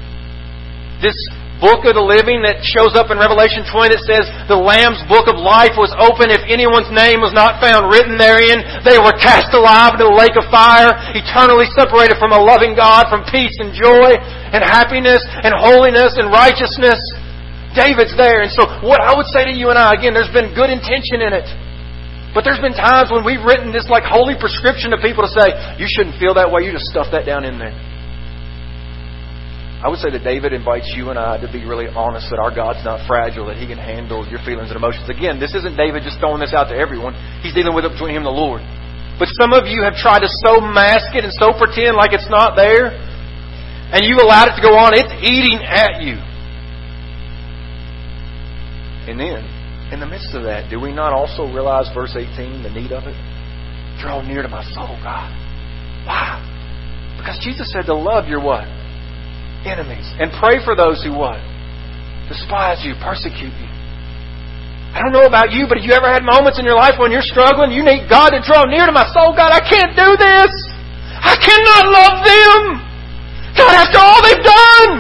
[1.03, 1.17] This
[1.63, 5.31] book of the living that shows up in Revelation 20 that says the Lamb's book
[5.31, 6.29] of life was open.
[6.29, 10.37] If anyone's name was not found written therein, they were cast alive into the lake
[10.37, 15.57] of fire, eternally separated from a loving God, from peace and joy and happiness and
[15.57, 17.01] holiness and righteousness.
[17.73, 18.45] David's there.
[18.45, 21.23] And so what I would say to you and I, again, there's been good intention
[21.25, 21.49] in it.
[22.35, 25.55] But there's been times when we've written this like holy prescription to people to say,
[25.79, 27.94] you shouldn't feel that way, you just stuff that down in there.
[29.85, 32.49] I would say that David invites you and I to be really honest that our
[32.49, 35.05] God's not fragile, that He can handle your feelings and emotions.
[35.13, 37.13] Again, this isn't David just throwing this out to everyone.
[37.45, 38.65] He's dealing with it between him and the Lord.
[39.21, 42.33] But some of you have tried to so mask it and so pretend like it's
[42.33, 44.97] not there, and you allowed it to go on.
[44.97, 46.17] It's eating at you.
[49.05, 49.45] And then,
[49.93, 53.05] in the midst of that, do we not also realize verse 18, the need of
[53.05, 53.17] it?
[54.01, 55.29] Draw near to my soul, God.
[56.09, 56.41] Why?
[57.21, 58.65] Because Jesus said to love your what?
[59.65, 60.05] Enemies.
[60.21, 61.41] And pray for those who what?
[62.29, 63.71] Despise you, persecute you.
[64.95, 67.11] I don't know about you, but have you ever had moments in your life when
[67.11, 67.75] you're struggling?
[67.75, 69.35] You need God to draw near to my soul.
[69.35, 70.53] God, I can't do this.
[71.19, 72.61] I cannot love them.
[73.59, 74.93] God, after all they've done.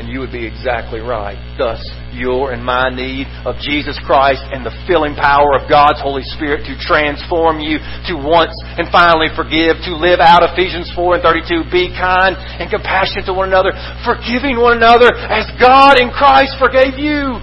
[0.00, 1.36] And you would be exactly right.
[1.58, 1.84] Thus,
[2.16, 6.64] your and my need of Jesus Christ and the filling power of God's Holy Spirit
[6.66, 7.76] to transform you
[8.08, 11.68] to once and finally forgive, to live out Ephesians 4 and 32.
[11.68, 16.96] Be kind and compassionate to one another, forgiving one another as God in Christ forgave
[16.96, 17.36] you.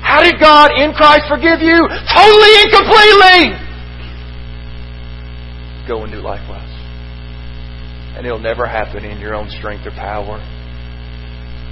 [0.00, 1.84] How did God in Christ forgive you?
[2.08, 3.40] Totally and completely!
[5.88, 6.72] Go and do likewise.
[8.16, 10.40] And it'll never happen in your own strength or power.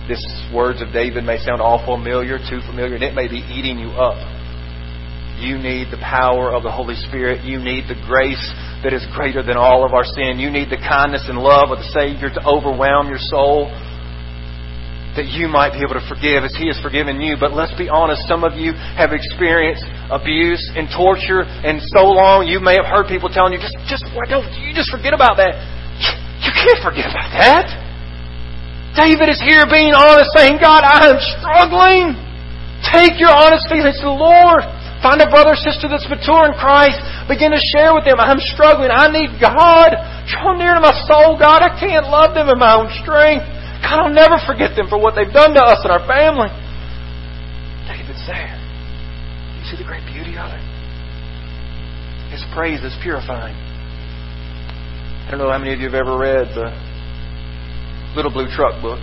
[0.08, 3.78] This words of David may sound all familiar, too familiar, and it may be eating
[3.78, 4.18] you up.
[5.38, 7.42] You need the power of the Holy Spirit.
[7.42, 8.42] You need the grace
[8.86, 10.38] that is greater than all of our sin.
[10.38, 13.70] You need the kindness and love of the Savior to overwhelm your soul
[15.18, 17.36] that you might be able to forgive as He has forgiven you.
[17.38, 19.84] But let's be honest, some of you have experienced
[20.14, 24.06] abuse and torture, and so long you may have heard people telling you, just, just,
[24.14, 25.58] why don't you just forget about that?
[26.42, 27.81] You can't forget about that.
[28.92, 32.12] David is here being honest, saying, God, I am struggling.
[32.92, 34.66] Take your honest feelings to the Lord.
[35.00, 37.00] Find a brother or sister that's mature in Christ.
[37.26, 38.20] Begin to share with them.
[38.20, 38.92] I'm struggling.
[38.92, 39.96] I need God.
[40.28, 41.64] Draw near to my soul, God.
[41.64, 43.48] I can't love them in my own strength.
[43.82, 46.52] God, I'll never forget them for what they've done to us and our family.
[47.88, 48.54] David's there.
[49.58, 50.62] You see the great beauty of it?
[52.30, 53.56] His praise is purifying.
[53.56, 56.70] I don't know how many of you have ever read the
[58.14, 59.00] Little Blue Truck book.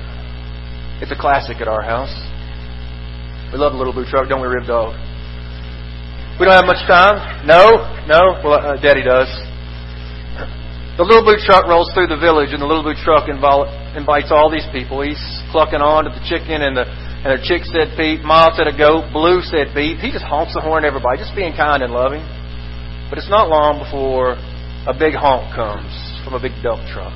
[1.02, 2.14] It's a classic at our house.
[3.52, 4.94] We love Little Blue Truck, don't we, Rib Dog?
[6.38, 7.48] We don't have much time.
[7.50, 8.38] No, no.
[8.46, 9.28] Well, uh, Daddy does.
[10.96, 14.30] The Little Blue Truck rolls through the village, and the Little Blue Truck invol- invites
[14.30, 15.02] all these people.
[15.02, 15.20] He's
[15.50, 16.86] clucking on to the chicken, and the
[17.20, 18.24] and the chick said beep.
[18.24, 19.12] Ma said a goat.
[19.12, 20.00] Blue said beep.
[20.00, 22.24] He just honks the horn at everybody, just being kind and loving.
[23.10, 24.40] But it's not long before
[24.88, 25.92] a big honk comes
[26.24, 27.16] from a big dump truck.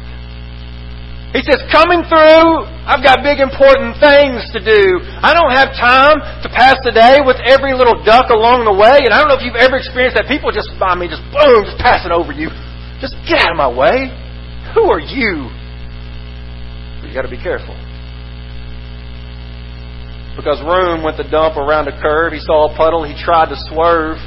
[1.33, 5.01] He says, coming through, I've got big important things to do.
[5.01, 9.01] I don't have time to pass the day with every little duck along the way.
[9.01, 10.29] And I don't know if you've ever experienced that.
[10.29, 12.53] People just, I mean, just boom, just passing over you.
[13.01, 14.13] Just get out of my way.
[14.77, 15.49] Who are you?
[17.01, 17.73] But you gotta be careful.
[20.37, 22.37] Because Room went the dump around a curve.
[22.37, 23.01] He saw a puddle.
[23.01, 24.21] He tried to swerve.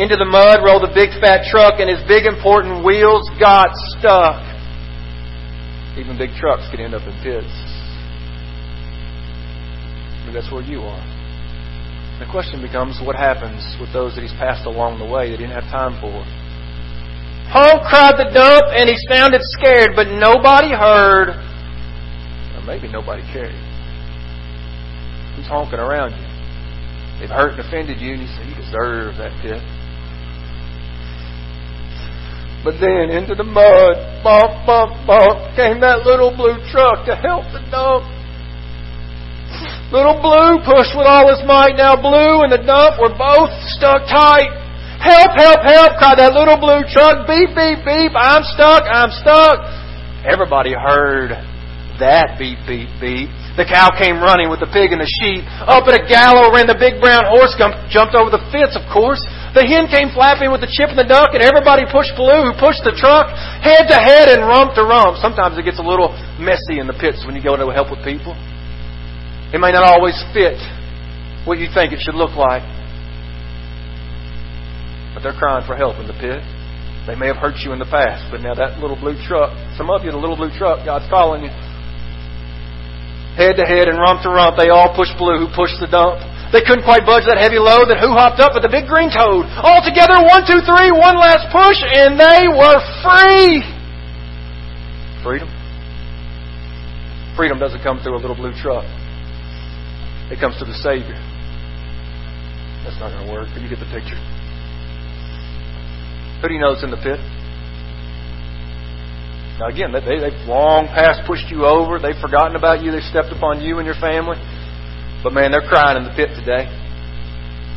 [0.00, 3.68] Into the mud rolled a big fat truck and his big important wheels got
[4.00, 4.47] stuck.
[5.98, 7.50] Even big trucks can end up in pits.
[10.24, 11.04] But that's where you are.
[12.22, 15.46] The question becomes what happens with those that he's passed along the way that he
[15.46, 16.22] didn't have time for?
[17.50, 21.34] Honk cried the dump and he sounded scared, but nobody heard.
[22.54, 23.54] Or maybe nobody cared.
[25.34, 26.26] Who's honking around you?
[27.18, 29.58] They've hurt and offended you, and you say, You deserve that pit.
[32.64, 33.94] But then into the mud,
[34.26, 38.04] bump, bump, bump, came that little blue truck to help the dump.
[39.88, 41.72] Little Blue pushed with all his might.
[41.80, 44.52] Now Blue and the dump were both stuck tight.
[45.00, 47.24] Help, help, help, cried that little blue truck.
[47.24, 48.12] Beep, beep, beep.
[48.12, 49.64] I'm stuck, I'm stuck.
[50.28, 51.32] Everybody heard
[52.02, 53.32] that beep, beep, beep.
[53.56, 55.42] The cow came running with the pig and the sheep.
[55.64, 57.56] Up at a gallow ran the big brown horse,
[57.88, 59.24] jumped over the fence, of course.
[59.58, 62.54] The hen came flapping with the chip and the duck, and everybody pushed Blue, who
[62.62, 65.18] pushed the truck, head to head and rump to rump.
[65.18, 67.98] Sometimes it gets a little messy in the pits when you go to help with
[68.06, 68.38] people.
[69.50, 70.62] It may not always fit
[71.42, 72.62] what you think it should look like.
[75.18, 76.38] But they're crying for help in the pit.
[77.10, 79.90] They may have hurt you in the past, but now that little blue truck, some
[79.90, 81.52] of you, the little blue truck, God's calling you.
[83.34, 86.22] Head to head and rump to rump, they all pushed Blue, who pushed the dump.
[86.48, 89.12] They couldn't quite budge that heavy load, then who hopped up with the big green
[89.12, 89.44] toad?
[89.60, 93.60] All together, one, two, three, one last push, and they were free!
[95.20, 95.48] Freedom?
[97.36, 98.88] Freedom doesn't come through a little blue truck.
[100.32, 101.20] It comes to the Savior.
[102.88, 104.16] That's not going to work, but you get the picture.
[106.40, 107.20] Who do you know is in the pit?
[109.60, 111.98] Now again, they, they've long past pushed you over.
[111.98, 112.92] They've forgotten about you.
[112.94, 114.38] They've stepped upon you and your family.
[115.22, 116.70] But man, they're crying in the pit today.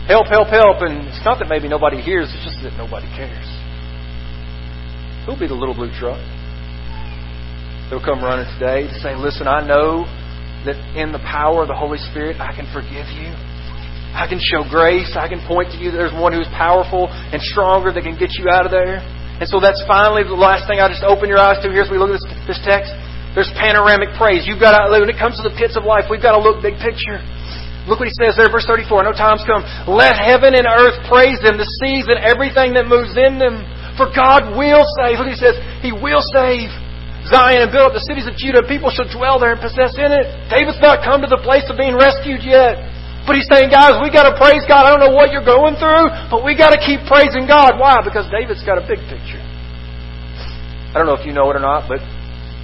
[0.05, 0.81] Help, help, help.
[0.85, 3.45] And it's not that maybe nobody hears, it's just that nobody cares.
[5.25, 6.21] Who'll be the little blue truck?
[7.89, 10.05] They'll come running today to say, Listen, I know
[10.65, 13.29] that in the power of the Holy Spirit, I can forgive you.
[14.13, 15.15] I can show grace.
[15.15, 18.51] I can point to you there's one who's powerful and stronger that can get you
[18.51, 18.99] out of there.
[19.41, 21.89] And so that's finally the last thing I just open your eyes to here as
[21.89, 22.93] we look at this, this text.
[23.31, 24.43] There's panoramic praise.
[24.43, 26.59] You've got to, when it comes to the pits of life, we've got to look
[26.59, 27.19] big picture.
[27.87, 29.07] Look what he says there, verse 34.
[29.07, 29.65] No time's come.
[29.89, 33.63] Let heaven and earth praise them, the seas and everything that moves in them.
[33.97, 35.17] For God will save.
[35.17, 35.57] Look he says.
[35.81, 36.69] He will save
[37.25, 38.61] Zion and build up the cities of Judah.
[38.67, 40.27] People shall dwell there and possess in it.
[40.51, 42.77] David's not come to the place of being rescued yet.
[43.25, 44.85] But he's saying, guys, we got to praise God.
[44.85, 47.77] I don't know what you're going through, but we got to keep praising God.
[47.77, 48.01] Why?
[48.01, 49.41] Because David's got a big picture.
[50.91, 52.01] I don't know if you know it or not, but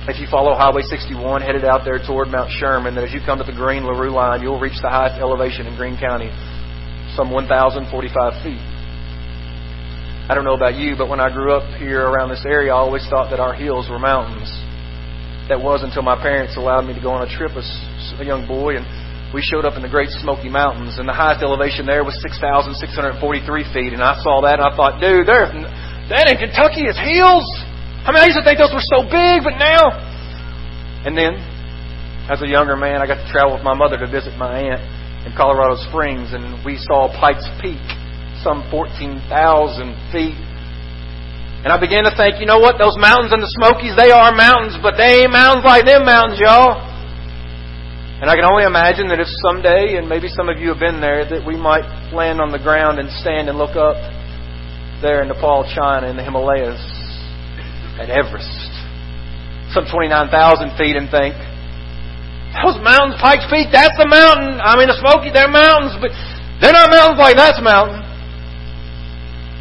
[0.07, 3.39] if you follow Highway 61 headed out there toward Mount Sherman, then as you come
[3.39, 6.31] to the Green LaRue line, you'll reach the highest elevation in Green County,
[7.19, 7.91] some 1,045
[8.39, 8.63] feet.
[10.27, 12.79] I don't know about you, but when I grew up here around this area, I
[12.79, 14.47] always thought that our hills were mountains.
[15.51, 17.67] That was until my parents allowed me to go on a trip as
[18.19, 18.87] a young boy, and
[19.35, 23.19] we showed up in the Great Smoky Mountains, and the highest elevation there was 6,643
[23.75, 23.91] feet.
[23.91, 25.51] And I saw that, and I thought, dude, there,
[26.11, 27.47] that in Kentucky is hills.
[28.07, 29.91] I mean, I used to think those were so big, but now.
[31.03, 31.35] And then,
[32.31, 34.79] as a younger man, I got to travel with my mother to visit my aunt
[35.27, 37.83] in Colorado Springs, and we saw Pikes Peak,
[38.47, 39.27] some 14,000
[40.15, 40.39] feet.
[41.67, 42.79] And I began to think, you know what?
[42.79, 46.39] Those mountains in the Smokies, they are mountains, but they ain't mountains like them mountains,
[46.39, 46.79] y'all.
[48.23, 51.03] And I can only imagine that if someday, and maybe some of you have been
[51.03, 51.83] there, that we might
[52.15, 53.99] land on the ground and stand and look up
[55.03, 56.79] there in Nepal, China, in the Himalayas,
[57.97, 58.71] at Everest,
[59.73, 61.35] some 29,000 feet, and think,
[62.63, 64.57] those mountains, Pikes Peak, that's the mountain.
[64.57, 66.09] I mean, the Smoky, they're mountains, but
[66.57, 68.01] they're not mountains like that's a mountain.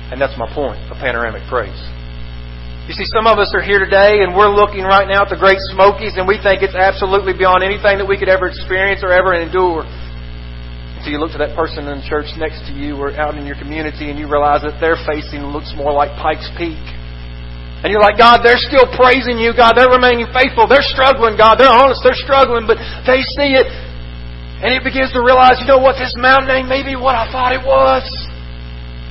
[0.08, 1.76] And that's my point of panoramic praise.
[2.86, 5.36] You see, some of us are here today and we're looking right now at the
[5.36, 9.10] Great Smokies and we think it's absolutely beyond anything that we could ever experience or
[9.10, 9.82] ever endure.
[10.94, 13.42] Until you look to that person in the church next to you or out in
[13.44, 16.78] your community and you realize that their facing looks more like Pikes Peak
[17.86, 19.54] and you're like, God, they're still praising you.
[19.54, 20.66] God, they're remaining faithful.
[20.66, 21.54] They're struggling, God.
[21.54, 22.02] They're honest.
[22.02, 23.70] They're struggling, but they see it.
[24.58, 27.54] And it begins to realize, you know what, this mountain ain't maybe what I thought
[27.54, 28.02] it was.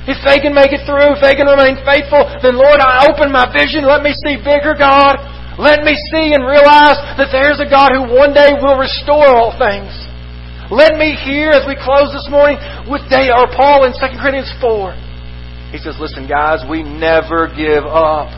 [0.04, 3.32] If they can make it through, if they can remain faithful, then Lord, I open
[3.32, 3.88] my vision.
[3.88, 5.24] Let me see bigger, God.
[5.56, 9.56] Let me see and realize that there's a God who one day will restore all
[9.56, 9.88] things.
[10.68, 12.60] Let me hear as we close this morning
[12.92, 15.72] with day or Paul in 2 Corinthians 4.
[15.72, 18.35] He says, Listen, guys, we never give up.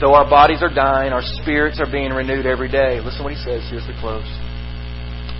[0.00, 3.04] Though our bodies are dying, our spirits are being renewed every day.
[3.04, 3.60] Listen what he says.
[3.68, 4.24] Here's the close.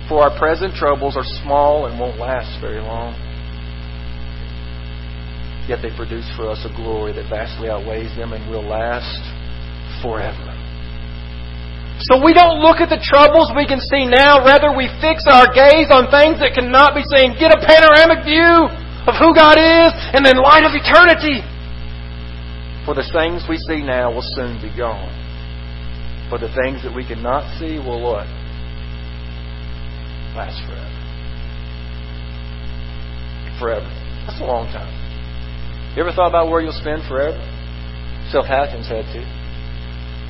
[0.05, 3.17] For our present troubles are small and won't last very long.
[5.65, 9.23] Yet they produce for us a glory that vastly outweighs them and will last
[10.05, 10.51] forever.
[12.11, 14.45] So we don't look at the troubles we can see now.
[14.45, 17.37] Rather, we fix our gaze on things that cannot be seen.
[17.37, 18.69] Get a panoramic view
[19.09, 21.45] of who God is and then light of eternity.
[22.85, 25.13] For the things we see now will soon be gone.
[26.31, 28.27] For the things that we cannot see will what?
[30.37, 30.91] Last forever.
[33.61, 33.91] forever.
[34.25, 34.89] That's a long time.
[35.95, 37.37] You ever thought about where you'll spend forever?
[38.33, 39.21] Seth Atkins had to.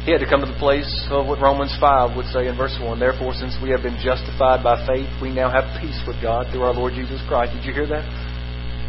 [0.03, 2.75] He had to come to the place of what Romans 5 would say in verse
[2.81, 2.99] 1.
[2.99, 6.65] Therefore, since we have been justified by faith, we now have peace with God through
[6.65, 7.53] our Lord Jesus Christ.
[7.55, 8.09] Did you hear that?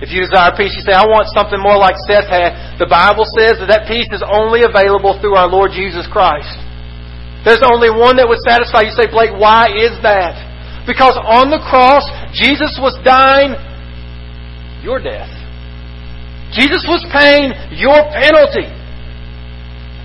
[0.02, 2.82] If you desire peace, you say, I want something more like Seth had.
[2.82, 6.50] The Bible says that that peace is only available through our Lord Jesus Christ.
[7.46, 8.90] There's only one that would satisfy.
[8.90, 10.38] You say, Blake, why is that?
[10.90, 12.02] Because on the cross,
[12.34, 13.54] Jesus was dying
[14.82, 15.30] your death.
[16.50, 18.68] Jesus was paying your penalty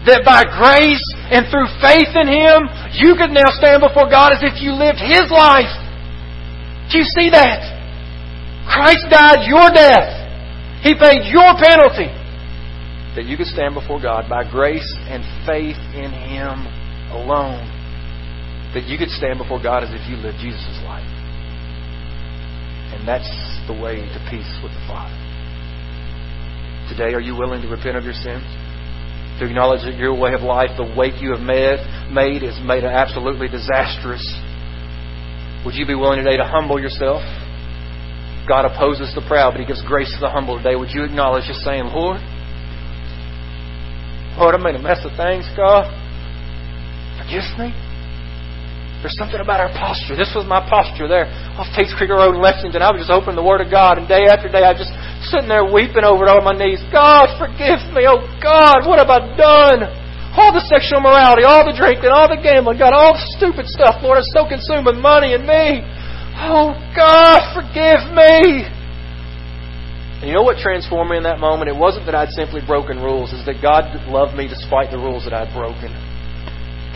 [0.07, 4.45] that by grace and through faith in Him, you could now stand before God as
[4.45, 5.73] if you lived His life.
[6.93, 7.76] Do you see that?
[8.67, 10.27] Christ died your death.
[10.83, 12.11] He paid your penalty.
[13.17, 16.69] That you could stand before God by grace and faith in Him
[17.15, 17.65] alone.
[18.75, 21.09] That you could stand before God as if you lived Jesus' life.
[22.93, 23.31] And that's
[23.67, 25.17] the way to peace with the Father.
[26.93, 28.45] Today, are you willing to repent of your sins?
[29.39, 31.77] to acknowledge that your way of life, the weight you have made,
[32.09, 34.25] made is made absolutely disastrous.
[35.65, 37.21] Would you be willing today to humble yourself?
[38.49, 40.79] God opposes the proud, but He gives grace to the humble today.
[40.79, 42.23] Would you acknowledge just saying, Lord,
[44.39, 45.89] Lord, I made a mess of things, God.
[47.19, 47.75] Forgive me.
[49.01, 50.17] There's something about our posture.
[50.17, 52.81] This was my posture there off Tates Creek Road in Lexington.
[52.81, 54.93] I was just opening the Word of God, and day after day, I was just
[55.33, 56.81] sitting there weeping over it on my knees.
[56.93, 58.09] God, forgive me.
[58.09, 59.89] Oh God, what have I done?
[60.37, 64.05] All the sexual morality, all the drinking, all the gambling, God, all the stupid stuff,
[64.05, 65.81] Lord, is so consumed with money and me.
[66.39, 68.69] Oh God, forgive me.
[70.21, 71.69] And you know what transformed me in that moment?
[71.69, 75.25] It wasn't that I'd simply broken rules, it's that God loved me despite the rules
[75.25, 75.93] that I'd broken.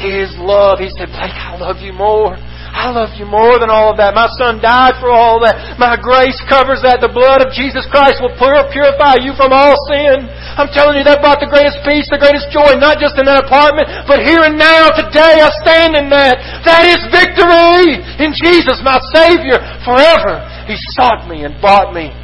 [0.00, 0.80] His love.
[0.80, 2.36] He said, Blake, I love you more.
[2.70, 4.14] I love you more than all of that.
[4.14, 5.74] My son died for all that.
[5.74, 7.02] My grace covers that.
[7.02, 10.30] The blood of Jesus Christ will purify you from all sin.
[10.54, 13.42] I'm telling you, that brought the greatest peace, the greatest joy, not just in that
[13.42, 16.38] apartment, but here and now, today, I stand in that.
[16.62, 20.38] That is victory in Jesus, my Savior, forever.
[20.70, 22.14] He sought me and bought me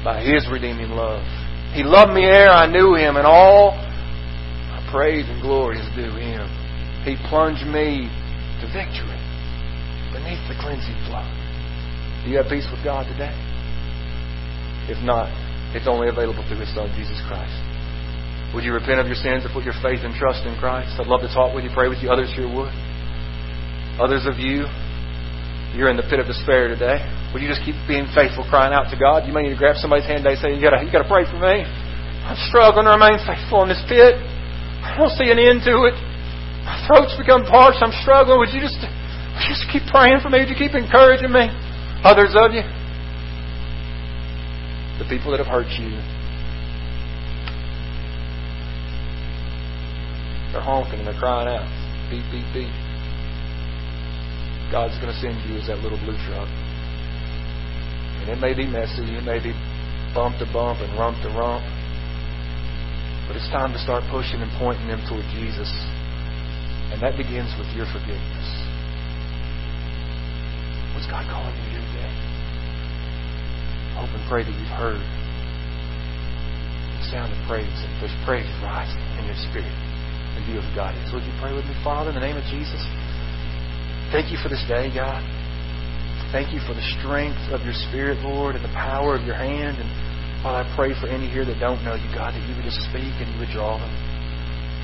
[0.00, 1.24] by His redeeming love.
[1.76, 3.76] He loved me ere I knew Him, and all
[4.72, 6.48] my praise and glory is due Him.
[7.04, 8.08] He plunged me
[8.62, 9.20] to victory
[10.24, 11.28] beneath the cleansing flood.
[12.24, 13.36] Do you have peace with God today?
[14.88, 15.28] If not,
[15.76, 17.52] it's only available through His Son, Jesus Christ.
[18.56, 20.96] Would you repent of your sins and put your faith and trust in Christ?
[20.96, 22.08] I'd love to talk with you, pray with you.
[22.08, 22.72] Others here would.
[24.00, 24.64] Others of you,
[25.76, 27.04] you're in the pit of despair today.
[27.36, 29.28] Would you just keep being faithful, crying out to God?
[29.28, 31.28] You may need to grab somebody's hand today and say, You gotta, you gotta pray
[31.28, 31.68] for me.
[32.24, 34.16] I'm struggling to remain faithful in this pit.
[34.16, 35.96] I don't see an end to it.
[36.64, 37.84] My throat's become parched.
[37.84, 38.40] I'm struggling.
[38.40, 38.80] Would you just,
[39.48, 40.40] just keep praying for me?
[40.40, 41.48] Would you keep encouraging me?
[42.04, 42.62] Others of you,
[45.00, 45.96] the people that have hurt you,
[50.52, 51.64] they're honking and they're crying out,
[52.12, 52.72] beep, beep, beep.
[54.70, 56.48] God's going to send you as that little blue truck.
[58.20, 59.56] And it may be messy, it may be
[60.12, 61.64] bump to bump and rump to rump.
[63.26, 65.72] But it's time to start pushing and pointing them toward Jesus
[66.94, 68.48] and that begins with your forgiveness.
[71.04, 72.12] What's God calling you today?
[73.92, 75.04] Hope and pray that you've heard
[76.96, 77.68] the sound of praise.
[77.68, 81.12] And there's praise rising in your spirit in view of God is.
[81.12, 82.80] Would you pray with me, Father, in the name of Jesus?
[84.16, 85.20] Thank you for this day, God.
[86.32, 89.76] Thank you for the strength of your Spirit, Lord, and the power of your hand.
[89.76, 89.88] And
[90.40, 92.80] Father, I pray for any here that don't know you, God, that you would just
[92.88, 93.92] speak and you would draw them.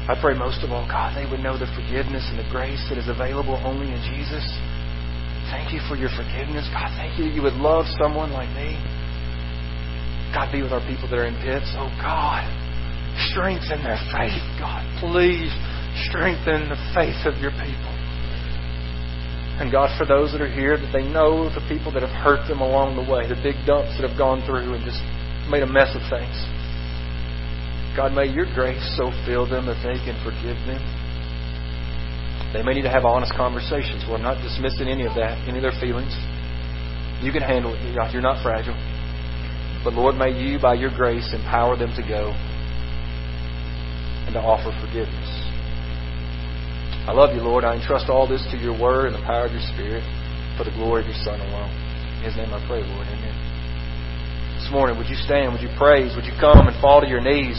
[0.05, 3.01] I pray most of all, God, they would know the forgiveness and the grace that
[3.01, 4.45] is available only in Jesus.
[5.51, 6.71] Thank you for your forgiveness.
[6.71, 8.79] God, thank you that you would love someone like me.
[10.31, 11.67] God, be with our people that are in pits.
[11.75, 12.47] Oh, God,
[13.35, 14.39] strengthen their faith.
[14.63, 15.51] God, please
[16.07, 17.91] strengthen the faith of your people.
[19.59, 22.47] And God, for those that are here, that they know the people that have hurt
[22.47, 25.03] them along the way, the big dumps that have gone through and just
[25.51, 26.33] made a mess of things.
[27.99, 30.81] God, may your grace so fill them that they can forgive them.
[32.53, 34.03] They may need to have honest conversations.
[34.07, 36.11] Well, I'm not dismissing any of that, any of their feelings.
[37.23, 37.81] You can handle it.
[38.13, 38.75] You're not fragile.
[39.85, 42.35] But Lord, may you, by your grace, empower them to go
[44.27, 45.31] and to offer forgiveness.
[47.07, 47.65] I love you, Lord.
[47.65, 50.05] I entrust all this to your word and the power of your Spirit
[50.59, 51.73] for the glory of your Son alone.
[52.19, 53.07] In his name I pray, Lord.
[53.07, 53.51] Amen
[54.71, 55.53] this morning, would you stand?
[55.53, 56.15] Would you praise?
[56.15, 57.59] Would you come and fall to your knees?